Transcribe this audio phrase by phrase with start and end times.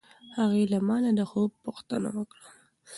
[0.37, 2.47] هغې له ما نه د خوب پوښتنه وکړه.